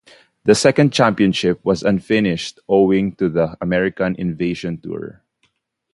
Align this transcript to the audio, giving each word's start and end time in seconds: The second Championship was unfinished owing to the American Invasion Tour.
The 0.45 0.55
second 0.55 0.91
Championship 0.93 1.63
was 1.63 1.83
unfinished 1.83 2.59
owing 2.67 3.13
to 3.17 3.29
the 3.29 3.55
American 3.61 4.15
Invasion 4.17 4.79
Tour. 4.81 5.21